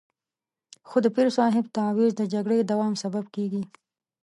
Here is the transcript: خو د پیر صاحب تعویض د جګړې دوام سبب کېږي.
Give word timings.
خو 0.87 0.97
د 1.05 1.07
پیر 1.15 1.27
صاحب 1.37 1.65
تعویض 1.77 2.13
د 2.17 2.21
جګړې 2.33 2.59
دوام 2.71 2.93
سبب 3.03 3.25
کېږي. 3.35 3.63